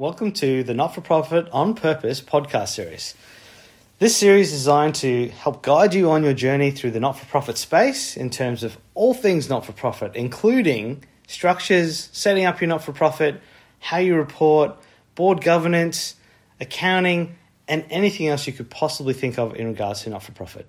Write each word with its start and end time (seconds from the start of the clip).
Welcome 0.00 0.32
to 0.32 0.64
the 0.64 0.72
Not 0.72 0.94
for 0.94 1.02
Profit 1.02 1.46
on 1.52 1.74
Purpose 1.74 2.22
podcast 2.22 2.68
series. 2.68 3.14
This 3.98 4.16
series 4.16 4.50
is 4.50 4.60
designed 4.60 4.94
to 4.94 5.28
help 5.28 5.62
guide 5.62 5.92
you 5.92 6.10
on 6.10 6.24
your 6.24 6.32
journey 6.32 6.70
through 6.70 6.92
the 6.92 7.00
not 7.00 7.18
for 7.18 7.26
profit 7.26 7.58
space 7.58 8.16
in 8.16 8.30
terms 8.30 8.62
of 8.62 8.78
all 8.94 9.12
things 9.12 9.50
not 9.50 9.66
for 9.66 9.72
profit, 9.72 10.16
including 10.16 11.04
structures, 11.28 12.08
setting 12.12 12.46
up 12.46 12.62
your 12.62 12.68
not 12.68 12.82
for 12.82 12.92
profit, 12.92 13.42
how 13.78 13.98
you 13.98 14.16
report, 14.16 14.74
board 15.16 15.42
governance, 15.42 16.14
accounting, 16.62 17.36
and 17.68 17.84
anything 17.90 18.26
else 18.26 18.46
you 18.46 18.54
could 18.54 18.70
possibly 18.70 19.12
think 19.12 19.38
of 19.38 19.54
in 19.54 19.66
regards 19.66 20.04
to 20.04 20.08
not 20.08 20.22
for 20.22 20.32
profit. 20.32 20.66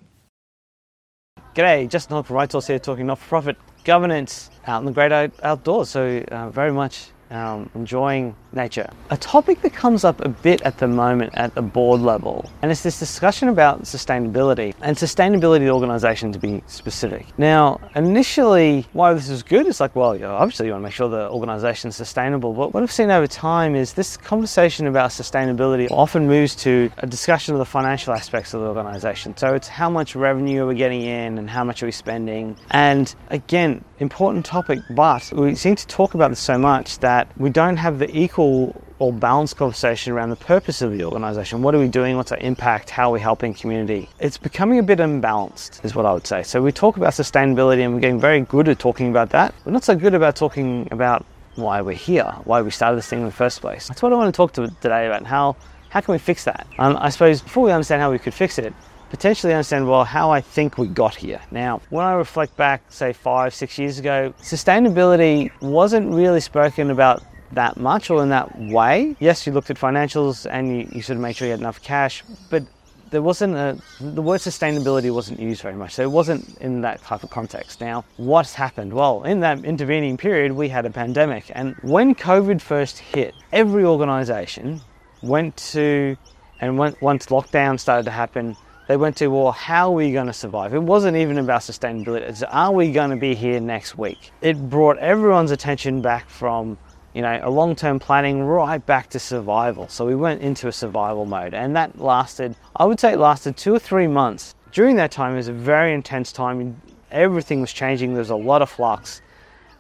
G'day, 1.56 1.88
Justin 1.88 2.18
Hogg 2.18 2.26
from 2.26 2.36
Right 2.36 2.52
here 2.52 2.80
talking 2.80 3.08
not 3.08 3.20
for 3.20 3.30
profit 3.30 3.56
governance 3.86 4.50
out 4.68 4.82
in 4.82 4.86
the 4.88 4.92
great 4.92 5.14
outdoors. 5.42 5.90
So, 5.90 6.18
uh, 6.30 6.50
very 6.50 6.74
much 6.74 7.08
um, 7.30 7.70
enjoying 7.74 8.36
nature. 8.54 8.90
A 9.10 9.18
topic 9.18 9.62
that 9.62 9.74
comes 9.74 10.04
up 10.04 10.20
a 10.22 10.30
bit 10.30 10.62
at 10.62 10.78
the 10.78 10.88
moment 10.88 11.34
at 11.36 11.56
the 11.56 11.62
board 11.62 12.02
level, 12.02 12.50
and 12.62 12.72
it's 12.72 12.84
this 12.84 13.00
discussion 13.00 13.50
about 13.50 13.84
sustainability 13.84 14.74
and 14.82 14.98
sustainability 14.98 15.70
organisation 15.70 16.32
to 16.32 16.40
be 16.40 16.62
specific. 16.68 17.26
Now, 17.38 17.80
initially, 17.96 18.86
why 18.94 19.14
this 19.14 19.30
is 19.30 19.44
good 19.44 19.68
is 19.68 19.80
like, 19.80 19.96
well, 19.96 20.16
you 20.16 20.22
know, 20.22 20.36
obviously 20.36 20.68
you 20.68 20.74
want 20.74 20.82
to 20.82 20.86
make 20.86 20.94
sure 20.94 21.10
the 21.10 21.30
organisation 21.30 21.90
is 21.90 21.96
sustainable, 21.96 22.54
but 22.54 22.74
what 22.74 22.84
I've 22.84 22.92
seen 22.92 23.12
over 23.12 23.28
time 23.28 23.76
is 23.76 23.94
this 23.94 24.18
conversation 24.18 24.88
about 24.88 25.12
sustainability 25.12 25.90
often 25.92 26.28
moves 26.28 26.56
to 26.58 26.92
a 26.98 27.08
discussion 27.08 27.54
of 27.54 27.60
the 27.60 27.66
financial 27.66 28.14
aspects 28.14 28.54
of 28.54 28.62
the 28.62 28.68
organisation. 28.68 29.36
So 29.38 29.54
it's 29.54 29.68
how 29.68 29.90
much 29.90 30.16
revenue 30.16 30.64
are 30.64 30.68
we 30.68 30.76
getting 30.76 31.02
in 31.02 31.38
and 31.38 31.50
how 31.50 31.64
much 31.64 31.84
are 31.84 31.86
we 31.86 31.92
spending. 31.92 32.58
And 32.72 33.14
again, 33.30 33.84
important 34.00 34.46
topic, 34.46 34.80
but 34.92 35.32
we 35.34 35.56
seem 35.56 35.76
to 35.76 35.88
talk 35.88 36.14
about 36.16 36.30
this 36.30 36.40
so 36.40 36.58
much 36.58 37.00
that 37.00 37.28
we 37.38 37.50
don't 37.50 37.78
have 37.78 38.00
the 38.00 38.10
equal 38.18 38.41
or 38.42 39.12
balanced 39.12 39.58
conversation 39.58 40.14
around 40.14 40.30
the 40.30 40.36
purpose 40.36 40.82
of 40.82 40.92
the 40.92 41.04
organization. 41.04 41.64
What 41.64 41.74
are 41.74 41.80
we 41.80 41.88
doing? 41.88 42.18
What's 42.18 42.32
our 42.32 42.38
impact? 42.38 42.90
How 42.90 43.10
are 43.10 43.14
we 43.14 43.20
helping 43.20 43.54
community? 43.54 44.10
It's 44.20 44.38
becoming 44.38 44.78
a 44.78 44.84
bit 44.84 45.00
imbalanced, 45.00 45.84
is 45.84 45.96
what 45.96 46.06
I 46.06 46.14
would 46.14 46.28
say. 46.28 46.44
So 46.44 46.62
we 46.62 46.72
talk 46.72 46.98
about 46.98 47.14
sustainability 47.14 47.84
and 47.84 47.94
we're 47.94 48.00
getting 48.00 48.20
very 48.20 48.42
good 48.42 48.70
at 48.70 48.78
talking 48.78 49.10
about 49.10 49.32
that. 49.32 49.56
We're 49.66 49.72
not 49.72 49.84
so 49.84 49.96
good 49.96 50.14
about 50.14 50.36
talking 50.36 50.88
about 50.92 51.26
why 51.56 51.82
we're 51.82 51.94
here, 51.96 52.32
why 52.44 52.62
we 52.62 52.70
started 52.72 52.98
this 52.98 53.08
thing 53.08 53.20
in 53.20 53.26
the 53.26 53.32
first 53.32 53.60
place. 53.62 53.88
That's 53.88 54.02
what 54.02 54.14
I 54.14 54.16
want 54.16 54.34
to 54.34 54.38
talk 54.38 54.54
to 54.54 54.68
today 54.82 55.08
about. 55.08 55.26
How 55.26 55.56
how 55.90 56.00
can 56.00 56.14
we 56.14 56.20
fix 56.20 56.46
that? 56.46 56.66
I 56.80 57.10
suppose 57.10 57.42
before 57.42 57.66
we 57.66 57.72
understand 57.72 58.02
how 58.02 58.12
we 58.12 58.20
could 58.20 58.34
fix 58.34 58.58
it, 58.58 58.74
potentially 59.10 59.52
understand 59.54 59.90
well 59.90 60.06
how 60.06 60.32
I 60.32 60.40
think 60.40 60.78
we 60.78 60.88
got 60.88 61.16
here. 61.16 61.42
Now, 61.52 61.82
when 61.90 62.06
I 62.06 62.14
reflect 62.14 62.56
back, 62.56 62.82
say 62.90 63.12
five, 63.12 63.54
six 63.54 63.78
years 63.78 64.00
ago, 64.00 64.34
sustainability 64.42 65.52
wasn't 65.60 66.14
really 66.14 66.40
spoken 66.40 66.92
about 66.92 67.22
that 67.54 67.78
much 67.78 68.10
or 68.10 68.24
in 68.24 68.30
that 68.30 68.60
way. 68.60 69.16
Yes, 69.20 69.46
you 69.46 69.54
looked 69.54 69.70
at 69.70 69.78
financials 69.78 70.50
and 70.50 70.68
you, 70.68 70.88
you 70.92 71.02
sort 71.02 71.18
of 71.18 71.22
made 71.22 71.36
sure 71.36 71.48
you 71.48 71.52
had 71.52 71.60
enough 71.60 71.82
cash, 71.82 72.24
but 72.50 72.64
there 73.12 73.22
wasn't 73.22 73.56
a, 73.56 73.78
the 74.00 74.22
word 74.22 74.40
sustainability 74.40 75.14
wasn't 75.14 75.40
used 75.40 75.62
very 75.62 75.76
much. 75.76 75.94
So 75.94 76.04
it 76.04 76.12
wasn't 76.12 76.58
in 76.60 76.82
that 76.82 77.02
type 77.04 77.24
of 77.24 77.30
context. 77.30 77.82
Now, 77.82 78.06
what's 78.18 78.54
happened? 78.54 78.94
Well, 78.94 79.24
in 79.24 79.42
that 79.42 79.66
intervening 79.66 80.16
period, 80.18 80.54
we 80.54 80.70
had 80.70 80.86
a 80.86 80.90
pandemic. 80.90 81.52
And 81.54 81.76
when 81.82 82.16
COVID 82.16 82.62
first 82.62 83.00
hit, 83.00 83.36
every 83.52 83.84
organization 83.84 84.80
went 85.22 85.58
to, 85.58 86.16
and 86.62 86.78
went, 86.78 87.02
once 87.02 87.26
lockdown 87.26 87.80
started 87.80 88.06
to 88.06 88.12
happen, 88.12 88.56
they 88.88 88.98
went 88.98 89.18
to, 89.18 89.28
well, 89.28 89.52
how 89.52 89.90
are 89.90 89.96
we 89.96 90.12
going 90.12 90.28
to 90.28 90.34
survive? 90.34 90.74
It 90.74 90.82
wasn't 90.82 91.18
even 91.18 91.38
about 91.38 91.62
sustainability. 91.62 92.22
It's, 92.22 92.44
are 92.44 92.72
we 92.72 92.92
going 92.92 93.12
to 93.12 93.18
be 93.18 93.36
here 93.36 93.60
next 93.60 93.98
week? 93.98 94.32
It 94.42 94.70
brought 94.70 94.98
everyone's 95.00 95.52
attention 95.52 96.02
back 96.02 96.30
from 96.30 96.78
you 97.14 97.22
know, 97.22 97.40
a 97.42 97.50
long 97.50 97.76
term 97.76 98.00
planning 98.00 98.44
right 98.44 98.84
back 98.86 99.10
to 99.10 99.20
survival. 99.20 99.88
So 99.90 100.06
we 100.06 100.16
went 100.16 100.42
into 100.42 100.68
a 100.68 100.72
survival 100.72 101.26
mode, 101.26 101.54
and 101.54 101.76
that 101.76 102.00
lasted, 102.00 102.56
I 102.76 102.86
would 102.86 103.00
say, 103.00 103.14
it 103.14 103.20
lasted 103.20 103.58
two 103.58 103.74
or 103.74 103.80
three 103.80 104.08
months. 104.08 104.56
During 104.72 104.96
that 104.96 105.12
time, 105.12 105.34
it 105.34 105.38
was 105.38 105.48
a 105.48 105.54
very 105.54 105.94
intense 105.94 106.32
time. 106.32 106.82
Everything 107.12 107.60
was 107.60 107.74
changing, 107.74 108.14
there 108.14 108.20
was 108.20 108.30
a 108.30 108.36
lot 108.36 108.62
of 108.62 108.70
flux, 108.70 109.22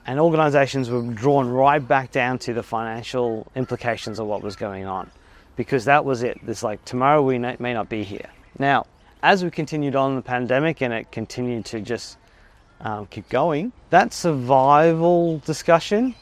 and 0.05 0.19
organizations 0.19 0.89
were 0.89 1.01
drawn 1.01 1.49
right 1.49 1.85
back 1.85 2.11
down 2.11 2.39
to 2.39 2.53
the 2.53 2.63
financial 2.63 3.47
implications 3.55 4.19
of 4.19 4.27
what 4.27 4.41
was 4.41 4.55
going 4.55 4.85
on 4.85 5.09
because 5.55 5.85
that 5.85 6.03
was 6.03 6.23
it. 6.23 6.39
It's 6.47 6.63
like 6.63 6.83
tomorrow 6.85 7.21
we 7.21 7.37
may 7.37 7.73
not 7.73 7.89
be 7.89 8.03
here. 8.03 8.29
Now, 8.57 8.85
as 9.23 9.43
we 9.43 9.51
continued 9.51 9.95
on 9.95 10.15
the 10.15 10.21
pandemic 10.21 10.81
and 10.81 10.93
it 10.93 11.11
continued 11.11 11.65
to 11.65 11.81
just 11.81 12.17
um, 12.79 13.05
keep 13.07 13.29
going, 13.29 13.71
that 13.91 14.13
survival 14.13 15.39
discussion 15.39 16.15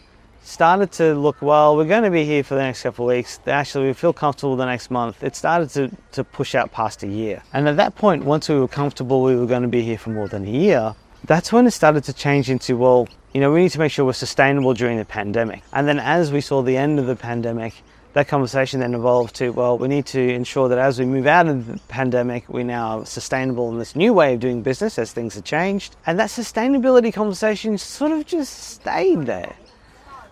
started 0.49 0.91
to 0.91 1.13
look 1.13 1.41
well 1.41 1.77
we're 1.77 1.85
going 1.85 2.03
to 2.03 2.09
be 2.09 2.25
here 2.25 2.43
for 2.43 2.55
the 2.55 2.61
next 2.61 2.81
couple 2.81 3.07
of 3.07 3.15
weeks. 3.15 3.39
Actually 3.45 3.87
we 3.87 3.93
feel 3.93 4.11
comfortable 4.11 4.55
the 4.55 4.65
next 4.65 4.89
month. 4.89 5.23
It 5.23 5.35
started 5.35 5.69
to, 5.71 5.91
to 6.13 6.23
push 6.23 6.55
out 6.55 6.71
past 6.71 7.03
a 7.03 7.07
year. 7.07 7.43
And 7.53 7.67
at 7.67 7.77
that 7.77 7.95
point 7.95 8.25
once 8.25 8.49
we 8.49 8.59
were 8.59 8.67
comfortable 8.67 9.21
we 9.21 9.35
were 9.35 9.45
going 9.45 9.61
to 9.61 9.67
be 9.67 9.83
here 9.83 9.97
for 9.97 10.09
more 10.09 10.27
than 10.27 10.45
a 10.47 10.49
year 10.49 10.95
that's 11.25 11.53
when 11.53 11.67
it 11.67 11.71
started 11.71 12.03
to 12.05 12.13
change 12.13 12.49
into 12.49 12.77
well 12.77 13.07
you 13.33 13.41
know 13.41 13.51
we 13.51 13.61
need 13.61 13.71
to 13.71 13.79
make 13.79 13.91
sure 13.91 14.05
we're 14.05 14.13
sustainable 14.13 14.73
during 14.73 14.97
the 14.97 15.05
pandemic. 15.05 15.61
And 15.71 15.87
then 15.87 15.99
as 15.99 16.31
we 16.31 16.41
saw 16.41 16.63
the 16.63 16.77
end 16.77 16.99
of 16.99 17.05
the 17.05 17.15
pandemic 17.15 17.75
that 18.13 18.27
conversation 18.27 18.79
then 18.79 18.95
evolved 18.95 19.35
to 19.35 19.51
well 19.51 19.77
we 19.77 19.87
need 19.87 20.07
to 20.07 20.33
ensure 20.33 20.67
that 20.67 20.79
as 20.79 20.97
we 20.99 21.05
move 21.05 21.27
out 21.27 21.47
of 21.47 21.67
the 21.67 21.79
pandemic 21.89 22.49
we 22.49 22.63
now 22.63 23.01
are 23.01 23.05
sustainable 23.05 23.69
in 23.69 23.77
this 23.77 23.95
new 23.95 24.13
way 24.13 24.33
of 24.33 24.39
doing 24.39 24.63
business 24.63 24.97
as 24.97 25.13
things 25.13 25.35
have 25.35 25.43
changed. 25.43 25.95
And 26.07 26.17
that 26.17 26.29
sustainability 26.29 27.13
conversation 27.13 27.77
sort 27.77 28.11
of 28.13 28.25
just 28.25 28.51
stayed 28.57 29.27
there 29.27 29.55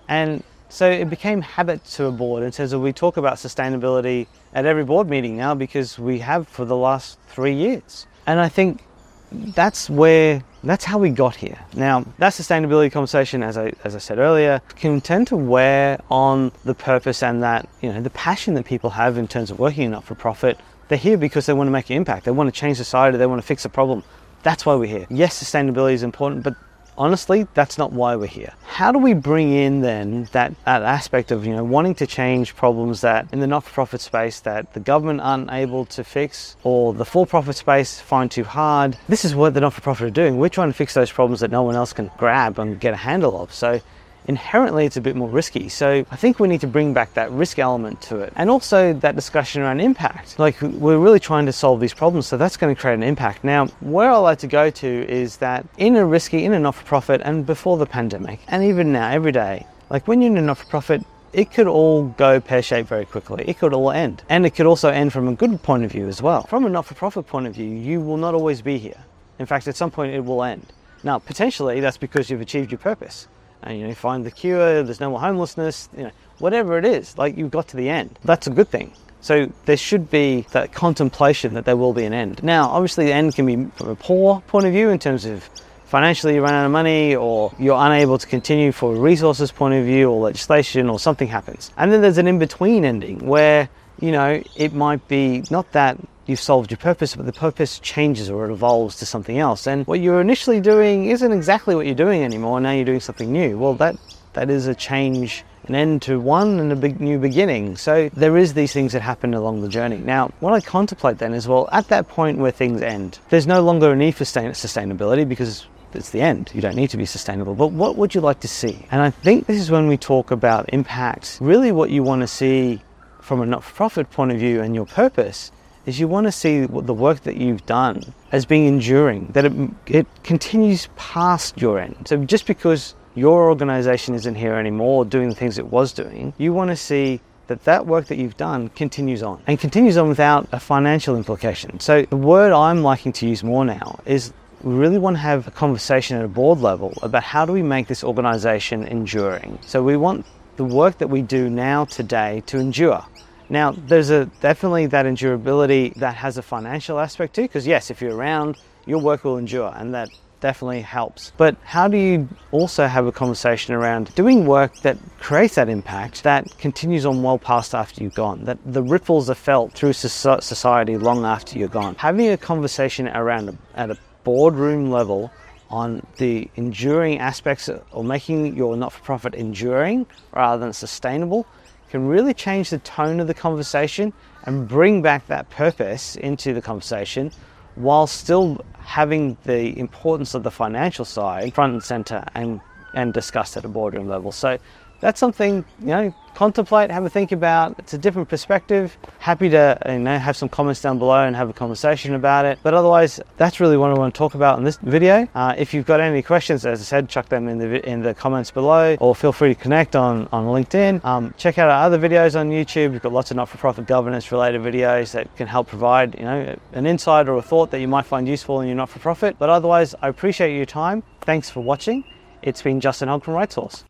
and 0.08 0.44
so 0.70 0.90
it 0.90 1.10
became 1.10 1.42
habit 1.42 1.84
to 1.86 2.06
a 2.06 2.12
board 2.12 2.44
in 2.44 2.52
terms 2.52 2.74
of 2.74 2.82
we 2.82 2.92
talk 2.92 3.18
about 3.18 3.36
sustainability 3.36 4.28
at 4.54 4.66
every 4.66 4.84
board 4.84 5.10
meeting 5.10 5.38
now 5.38 5.56
because 5.56 5.98
we 5.98 6.20
have 6.20 6.48
for 6.48 6.66
the 6.66 6.76
last 6.76 7.18
three 7.28 7.54
years. 7.54 8.06
And 8.26 8.40
I 8.40 8.50
think 8.50 8.84
that's 9.32 9.90
where 9.90 10.44
that's 10.64 10.86
how 10.86 10.98
we 10.98 11.10
got 11.10 11.36
here. 11.36 11.60
Now, 11.74 12.06
that 12.18 12.34
sustainability 12.34 12.92
conversation, 12.92 13.44
as 13.44 13.58
I 13.58 13.74
as 13.84 13.96
I 13.96 14.00
said 14.00 14.18
earlier, 14.20 14.62
can 14.76 15.00
tend 15.00 15.28
to 15.28 15.38
wear 15.38 16.00
on 16.10 16.52
the 16.66 16.74
purpose 16.74 17.24
and 17.24 17.44
that 17.44 17.70
you 17.82 17.92
know 17.92 18.02
the 18.02 18.10
passion 18.10 18.54
that 18.56 18.66
people 18.66 18.90
have 18.92 19.18
in 19.18 19.28
terms 19.28 19.52
of 19.52 19.60
working 19.60 19.84
in 19.84 19.92
not 19.92 20.04
for 20.04 20.16
profit. 20.16 20.60
They're 20.90 20.98
here 20.98 21.18
because 21.18 21.46
they 21.46 21.54
want 21.54 21.68
to 21.68 21.72
make 21.72 21.90
an 21.90 21.98
impact. 21.98 22.26
They 22.26 22.32
want 22.32 22.54
to 22.54 22.58
change 22.58 22.78
society. 22.78 23.18
They 23.18 23.26
want 23.26 23.42
to 23.42 23.48
fix 23.48 23.66
a 23.66 23.70
problem. 23.70 24.04
That's 24.44 24.66
why 24.66 24.76
we're 24.76 24.88
here. 24.88 25.08
Yes, 25.10 25.42
sustainability 25.42 25.94
is 25.94 26.04
important, 26.04 26.44
but 26.44 26.56
honestly, 26.98 27.48
that's 27.54 27.78
not 27.78 27.92
why 27.92 28.16
we're 28.16 28.28
here. 28.28 28.54
How 28.66 28.92
do 28.92 29.00
we 29.00 29.14
bring 29.14 29.52
in 29.54 29.82
then 29.82 30.28
that, 30.32 30.54
that 30.66 30.82
aspect 30.82 31.32
of 31.32 31.46
you 31.46 31.56
know 31.56 31.64
wanting 31.64 31.96
to 31.96 32.08
change 32.08 32.56
problems 32.56 33.02
that 33.02 33.28
in 33.32 33.40
the 33.40 33.48
not-for-profit 33.48 34.02
space 34.02 34.40
that 34.42 34.74
the 34.74 34.80
government 34.80 35.22
aren't 35.22 35.52
able 35.52 35.86
to 35.86 36.04
fix 36.04 36.56
or 36.64 36.94
the 36.94 37.06
for-profit 37.06 37.56
space 37.56 38.00
find 38.00 38.30
too 38.32 38.44
hard? 38.44 38.98
This 39.08 39.26
is 39.26 39.36
what 39.36 39.54
the 39.54 39.62
not-for-profit 39.62 40.08
are 40.08 40.10
doing. 40.10 40.38
We're 40.38 40.50
trying 40.50 40.70
to 40.70 40.78
fix 40.78 40.94
those 40.94 41.12
problems 41.12 41.40
that 41.42 41.52
no 41.52 41.64
one 41.64 41.76
else 41.76 41.94
can 41.94 42.12
grab 42.18 42.60
and 42.60 42.80
get 42.80 42.94
a 42.94 42.98
handle 42.98 43.42
of. 43.42 43.54
So 43.54 43.82
inherently 44.28 44.86
it's 44.86 44.98
a 44.98 45.02
bit 45.02 45.16
more 45.16 45.30
risky. 45.30 45.70
So 45.70 46.06
I 46.12 46.16
think 46.16 46.40
we 46.40 46.48
need 46.48 46.62
to 46.62 46.68
bring 46.68 46.94
back 46.94 47.14
that 47.16 47.32
risk 47.32 47.60
element 47.60 48.02
to 48.04 48.20
it. 48.20 48.34
And 48.36 48.50
also 48.50 48.94
that 48.94 49.16
discussion 49.16 49.62
around 49.62 49.80
impact. 49.80 50.38
Like 50.38 50.62
we're 50.62 50.98
really 50.98 51.20
trying 51.20 51.46
to 51.48 51.54
solve 51.54 51.80
these 51.80 51.94
problems, 51.94 52.28
so 52.28 52.38
that's 52.38 52.58
going 52.58 52.74
to 52.74 52.80
create 52.80 52.96
an 52.96 53.04
impact. 53.04 53.44
Now, 53.44 53.68
where 53.80 54.12
I 54.12 54.18
like 54.18 54.40
to 54.40 54.48
go 54.48 54.70
to 54.70 54.88
is 55.10 55.38
that 55.38 55.66
in 55.78 55.96
a 55.96 56.06
risky, 56.06 56.46
in 56.46 56.54
a 56.54 56.60
not 56.60 56.76
for 56.76 56.86
profit, 56.86 57.22
and 57.24 57.46
before 57.46 57.78
the 57.78 57.86
pandemic, 57.86 58.40
and 58.48 58.64
even 58.64 58.92
now, 58.92 59.10
every 59.10 59.32
day, 59.32 59.66
like 59.90 60.08
when 60.08 60.22
you're 60.22 60.32
in 60.32 60.38
a 60.38 60.42
not 60.42 60.58
for 60.58 60.66
profit, 60.66 61.04
it 61.34 61.52
could 61.52 61.68
all 61.68 62.08
go 62.18 62.40
pear 62.40 62.62
shaped 62.62 62.90
very 62.90 63.06
quickly. 63.06 63.44
It 63.48 63.60
could 63.60 63.74
all 63.74 63.92
end. 63.92 64.24
And 64.30 64.46
it 64.46 64.52
could 64.52 64.66
also 64.66 64.90
end 64.90 65.14
from 65.14 65.28
a 65.28 65.36
good 65.36 65.62
point 65.62 65.84
of 65.84 65.92
view 65.92 66.08
as 66.08 66.22
well. 66.22 66.44
From 66.44 66.66
a 66.66 66.70
not 66.70 66.86
for 66.86 66.96
profit 66.96 67.28
point 67.28 67.48
of 67.48 67.54
view, 67.54 67.70
you 67.70 68.02
will 68.02 68.18
not 68.18 68.34
always 68.34 68.62
be 68.62 68.78
here. 68.78 69.04
In 69.38 69.46
fact, 69.46 69.68
at 69.68 69.76
some 69.76 69.92
point, 69.92 70.14
it 70.14 70.26
will 70.26 70.44
end. 70.44 70.66
Now, 71.04 71.20
potentially, 71.20 71.80
that's 71.80 71.98
because 71.98 72.30
you've 72.30 72.42
achieved 72.42 72.72
your 72.72 72.80
purpose 72.80 73.28
and 73.64 73.80
you 73.80 73.88
know 73.88 73.94
find 73.94 74.26
the 74.26 74.32
cure 74.32 74.84
there's 74.84 75.00
no 75.00 75.10
more 75.10 75.20
homelessness 75.20 75.90
you 75.98 76.04
know 76.04 76.12
whatever 76.40 76.78
it 76.78 76.86
is 76.86 77.18
like 77.18 77.38
you've 77.38 77.52
got 77.52 77.68
to 77.70 77.78
the 77.78 77.90
end. 77.90 78.18
That's 78.24 78.48
a 78.48 78.52
good 78.52 78.70
thing. 78.70 78.94
So 79.22 79.52
there 79.66 79.78
should 79.78 80.10
be 80.10 80.46
that 80.52 80.72
contemplation 80.72 81.56
that 81.56 81.66
there 81.66 81.76
will 81.76 81.94
be 81.94 82.06
an 82.06 82.14
end. 82.14 82.44
Now 82.44 82.70
obviously 82.70 83.06
the 83.06 83.14
end 83.14 83.36
can 83.36 83.46
be 83.46 83.72
from 83.76 83.90
a 83.90 83.96
poor 83.96 84.42
point 84.42 84.66
of 84.66 84.74
view 84.74 84.90
in 84.90 85.00
terms 85.00 85.26
of 85.26 85.50
financially 85.86 86.36
you 86.36 86.42
run 86.42 86.54
out 86.54 86.66
of 86.66 86.72
money 86.72 87.16
or 87.16 87.54
you're 87.58 87.80
unable 87.80 88.18
to 88.18 88.28
continue 88.28 88.72
for 88.72 88.96
a 88.96 89.00
resources 89.00 89.52
point 89.52 89.74
of 89.74 89.86
view 89.86 90.10
or 90.12 90.22
legislation 90.22 90.90
or 90.90 91.00
something 91.00 91.28
happens. 91.28 91.72
And 91.78 91.92
then 91.92 92.02
there's 92.02 92.18
an 92.18 92.28
in-between 92.28 92.86
ending 92.86 93.26
where 93.26 93.70
you 94.00 94.12
know 94.12 94.44
it 94.56 94.74
might 94.74 95.08
be 95.08 95.44
not 95.50 95.72
that 95.72 95.98
you've 96.28 96.40
solved 96.40 96.72
your 96.72 96.78
purpose, 96.78 97.16
but 97.16 97.26
the 97.26 97.34
purpose 97.34 97.80
changes 97.80 98.30
or 98.30 98.50
it 98.50 98.52
evolves 98.52 98.98
to 98.98 99.06
something 99.06 99.40
else. 99.40 99.68
And 99.68 99.86
what 99.88 100.00
you're 100.00 100.22
initially 100.22 100.62
doing 100.62 101.06
isn't 101.06 101.32
exactly 101.32 101.76
what 101.76 101.86
you're 101.86 101.96
doing 101.96 102.24
anymore. 102.24 102.60
Now 102.60 102.72
you're 102.72 102.86
doing 102.86 103.00
something 103.00 103.32
new. 103.32 103.58
Well, 103.58 103.74
that 103.76 103.96
that 104.34 104.50
is 104.52 104.68
a 104.68 104.76
change, 104.76 105.44
an 105.68 105.74
end 105.74 106.04
to 106.04 106.20
one 106.20 106.60
and 106.60 106.72
a 106.72 106.76
big 106.76 107.02
new 107.02 107.18
beginning. 107.18 107.78
So 107.78 108.10
there 108.10 108.38
is 108.38 108.54
these 108.54 108.72
things 108.72 108.94
that 108.94 109.02
happen 109.02 109.34
along 109.34 109.62
the 109.62 109.70
journey. 109.70 109.98
Now, 109.98 110.32
what 110.42 110.54
I 110.54 110.62
contemplate 110.62 111.18
then 111.18 111.34
is 111.34 111.48
well, 111.48 111.68
at 111.72 111.88
that 111.88 112.08
point 112.08 112.38
where 112.38 112.52
things 112.52 112.82
end, 112.82 113.18
there's 113.30 113.48
no 113.48 113.62
longer 113.62 113.92
a 113.92 113.96
need 113.96 114.16
for 114.16 114.26
sustainability 114.26 115.28
because 115.28 115.66
it's 115.94 116.12
the 116.12 116.22
end. 116.22 116.52
You 116.54 116.62
don't 116.62 116.76
need 116.76 116.92
to 116.92 116.98
be 116.98 117.06
sustainable. 117.06 117.56
But 117.56 117.72
what 117.72 117.96
would 117.96 118.14
you 118.14 118.22
like 118.22 118.42
to 118.42 118.48
see? 118.48 118.86
And 118.92 119.02
I 119.02 119.10
think 119.10 119.48
this 119.48 119.60
is 119.60 119.72
when 119.72 119.88
we 119.88 119.98
talk 119.98 120.32
about 120.32 120.70
impact. 120.72 121.40
Really, 121.42 121.72
what 121.72 121.90
you 121.90 122.04
want 122.04 122.22
to 122.22 122.28
see 122.28 122.82
from 123.22 123.42
a 123.42 123.46
not 123.46 123.64
for 123.64 123.74
profit 123.74 124.10
point 124.12 124.32
of 124.32 124.38
view 124.38 124.62
and 124.62 124.76
your 124.76 124.86
purpose 124.86 125.52
is 125.88 126.00
you 126.00 126.08
want 126.08 126.28
to 126.28 126.32
see 126.32 126.66
the 126.66 126.94
work 126.94 127.22
that 127.24 127.38
you've 127.38 127.66
done 127.66 128.04
as 128.34 128.46
being 128.46 128.66
enduring, 128.66 129.28
that 129.28 129.46
it, 129.46 129.54
it 129.88 130.06
continues 130.24 130.90
past 130.98 131.60
your 131.60 131.80
end. 131.80 131.96
So 132.06 132.18
just 132.26 132.46
because 132.46 132.94
your 133.16 133.50
organization 133.50 134.14
isn't 134.14 134.36
here 134.36 134.56
anymore 134.56 135.06
doing 135.06 135.30
the 135.30 135.36
things 135.36 135.58
it 135.58 135.68
was 135.68 135.94
doing, 135.94 136.34
you 136.38 136.54
want 136.54 136.70
to 136.72 136.76
see 136.76 137.22
that 137.48 137.64
that 137.64 137.88
work 137.88 138.08
that 138.08 138.18
you've 138.18 138.36
done 138.36 138.68
continues 138.70 139.24
on 139.24 139.42
and 139.48 139.58
continues 139.58 139.96
on 139.96 140.10
without 140.10 140.46
a 140.52 140.60
financial 140.60 141.16
implication. 141.16 141.80
So 141.80 142.04
the 142.04 142.18
word 142.18 142.52
I'm 142.52 142.84
liking 142.84 143.14
to 143.14 143.28
use 143.28 143.42
more 143.42 143.64
now 143.64 144.02
is 144.06 144.34
we 144.62 144.74
really 144.74 144.98
want 144.98 145.16
to 145.16 145.22
have 145.22 145.48
a 145.48 145.52
conversation 145.52 146.18
at 146.18 146.26
a 146.26 146.28
board 146.28 146.60
level 146.60 146.94
about 147.02 147.24
how 147.24 147.46
do 147.46 147.54
we 147.54 147.64
make 147.64 147.88
this 147.88 148.04
organization 148.04 148.84
enduring. 148.84 149.58
So 149.62 149.82
we 149.82 149.96
want 149.96 150.26
the 150.58 150.66
work 150.66 150.98
that 150.98 151.08
we 151.08 151.22
do 151.22 151.50
now 151.50 151.86
today 151.86 152.44
to 152.48 152.58
endure. 152.58 153.06
Now, 153.50 153.72
there's 153.72 154.10
a 154.10 154.26
definitely 154.42 154.88
that 154.88 155.06
endurability 155.06 155.94
that 155.96 156.16
has 156.16 156.38
a 156.38 156.42
financial 156.42 157.00
aspect 157.00 157.36
too, 157.36 157.44
because 157.44 157.66
yes, 157.66 157.90
if 157.90 158.02
you're 158.02 158.16
around, 158.16 158.58
your 158.86 159.00
work 159.00 159.24
will 159.24 159.38
endure, 159.38 159.74
and 159.76 159.94
that 159.94 160.10
definitely 160.40 160.82
helps. 160.82 161.32
But 161.38 161.58
how 161.64 161.88
do 161.88 161.98
you 161.98 162.28
also 162.52 162.88
have 162.88 163.08
a 163.08 163.12
conversation 163.12 163.74
around 163.74 164.14
doing 164.16 164.46
work 164.46 164.76
that 164.82 164.98
creates 165.20 165.56
that 165.56 165.68
impact 165.68 166.24
that 166.24 166.58
continues 166.58 167.06
on 167.06 167.24
well 167.24 167.40
past 167.40 167.74
after 167.74 168.04
you've 168.04 168.14
gone, 168.14 168.46
that 168.46 168.60
the 168.66 168.84
ripples 168.84 169.30
are 169.30 169.36
felt 169.36 169.74
through 169.74 169.94
society 169.94 170.98
long 170.98 171.26
after 171.26 171.58
you're 171.58 171.68
gone? 171.68 171.96
Having 171.96 172.30
a 172.30 172.38
conversation 172.38 173.08
around 173.08 173.58
at 173.76 173.90
a 173.90 173.98
boardroom 174.24 174.92
level 174.92 175.32
on 175.70 176.06
the 176.18 176.50
enduring 176.56 177.20
aspects 177.20 177.70
or 177.92 178.04
making 178.04 178.56
your 178.56 178.78
not 178.78 178.94
for 178.94 179.02
profit 179.04 179.34
enduring 179.36 180.06
rather 180.34 180.60
than 180.60 180.72
sustainable 180.72 181.46
can 181.90 182.08
really 182.08 182.34
change 182.34 182.70
the 182.70 182.80
tone 182.80 183.20
of 183.20 183.28
the 183.28 183.34
conversation 183.34 184.14
and 184.44 184.68
bring 184.68 185.02
back 185.02 185.28
that 185.28 185.50
purpose 185.50 186.16
into 186.16 186.54
the 186.54 186.62
conversation 186.62 187.32
while 187.76 188.08
still 188.08 188.64
having 188.80 189.38
the 189.44 189.78
importance 189.78 190.34
of 190.34 190.44
the 190.44 190.52
financial 190.52 191.06
side 191.06 191.54
front 191.54 191.74
and 191.74 191.84
center 191.84 192.24
and, 192.34 192.60
and 192.94 193.14
discussed 193.14 193.56
at 193.58 193.66
a 193.66 193.68
boardroom 193.68 194.08
level. 194.08 194.32
So 194.32 194.58
that's 195.00 195.20
something 195.20 195.64
you 195.80 195.88
know 195.88 196.14
contemplate 196.38 196.92
have 196.92 197.04
a 197.04 197.10
think 197.10 197.32
about. 197.32 197.76
It's 197.80 197.96
a 197.96 197.98
different 197.98 198.30
perspective. 198.30 198.96
Happy 199.18 199.50
to 199.50 199.80
you 199.88 199.98
know 199.98 200.20
have 200.20 200.38
some 200.38 200.50
comments 200.50 200.80
down 200.82 201.00
below 201.00 201.26
and 201.26 201.36
have 201.36 201.50
a 201.50 201.54
conversation 201.54 202.14
about 202.14 202.46
it. 202.46 202.60
But 202.62 202.76
otherwise 202.76 203.20
that's 203.38 203.60
really 203.60 203.76
what 203.76 203.90
i 203.90 203.96
want 203.96 204.14
to 204.14 204.18
talk 204.18 204.36
about 204.36 204.60
in 204.60 204.64
this 204.64 204.78
video. 204.78 205.28
Uh, 205.34 205.56
if 205.58 205.74
you've 205.74 205.88
got 205.88 206.00
any 206.00 206.22
questions 206.22 206.64
as 206.64 206.80
i 206.80 206.84
said 206.84 207.10
chuck 207.10 207.28
them 207.28 207.48
in 207.48 207.58
the 207.58 207.90
in 207.90 208.04
the 208.04 208.14
comments 208.14 208.52
below 208.52 208.96
or 209.00 209.16
feel 209.16 209.32
free 209.32 209.56
to 209.56 209.60
connect 209.60 209.96
on 209.96 210.28
on 210.32 210.46
linkedin. 210.46 211.04
Um, 211.04 211.34
check 211.38 211.58
out 211.58 211.70
our 211.70 211.84
other 211.84 211.98
videos 211.98 212.40
on 212.40 212.52
youtube. 212.52 212.92
We've 212.92 213.02
got 213.02 213.14
lots 213.14 213.32
of 213.32 213.38
not-for-profit 213.38 213.88
governance 213.88 214.32
related 214.32 214.62
videos 214.62 215.14
that 215.14 215.36
can 215.36 215.48
help 215.48 215.68
provide 215.68 216.14
you 216.20 216.26
know 216.26 216.56
an 216.74 216.86
insight 216.86 217.28
or 217.28 217.38
a 217.38 217.42
thought 217.42 217.72
that 217.72 217.80
you 217.80 217.88
might 217.88 218.06
find 218.06 218.28
useful 218.28 218.62
in 218.62 218.68
your 218.68 218.76
not-for-profit. 218.76 219.38
But 219.40 219.50
otherwise 219.50 219.96
i 220.04 220.08
appreciate 220.08 220.56
your 220.56 220.68
time. 220.68 221.02
Thanks 221.22 221.50
for 221.50 221.62
watching. 221.62 222.04
It's 222.44 222.62
been 222.62 222.80
justin 222.80 223.10
hogg 223.10 223.24
from 223.24 223.34
RightSource 223.34 223.87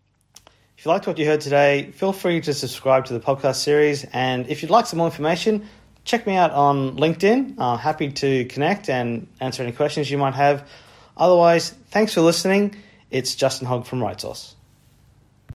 if 0.77 0.85
you 0.85 0.91
liked 0.91 1.07
what 1.07 1.17
you 1.17 1.25
heard 1.25 1.41
today, 1.41 1.89
feel 1.91 2.13
free 2.13 2.39
to 2.39 2.53
subscribe 2.53 3.05
to 3.05 3.13
the 3.13 3.19
podcast 3.19 3.55
series. 3.55 4.03
And 4.13 4.47
if 4.47 4.61
you'd 4.61 4.69
like 4.69 4.85
some 4.85 4.97
more 4.97 5.07
information, 5.07 5.67
check 6.05 6.27
me 6.27 6.35
out 6.35 6.51
on 6.51 6.97
LinkedIn. 6.97 7.55
I'm 7.57 7.79
happy 7.79 8.11
to 8.11 8.45
connect 8.45 8.87
and 8.87 9.27
answer 9.41 9.63
any 9.63 9.71
questions 9.71 10.11
you 10.11 10.19
might 10.19 10.35
have. 10.35 10.69
Otherwise, 11.17 11.71
thanks 11.89 12.13
for 12.13 12.21
listening. 12.21 12.75
It's 13.09 13.33
Justin 13.33 13.67
Hogg 13.67 13.87
from 13.87 14.01
RightSource. 14.01 14.56